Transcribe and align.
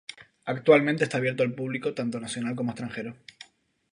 Actualmente 0.45 1.03
esta 1.03 1.17
abierto 1.19 1.43
al 1.43 1.53
publico 1.53 1.93
tanto 1.93 2.19
nacional 2.19 2.55
como 2.55 2.71
extranjero. 2.71 3.15